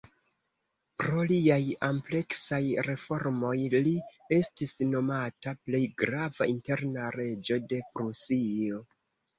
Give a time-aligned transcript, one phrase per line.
[1.01, 1.57] Pro liaj
[1.87, 2.59] ampleksaj
[2.89, 3.53] reformoj
[3.85, 3.93] li
[4.41, 8.87] estis nomata "plej grava interna reĝo de Prusio".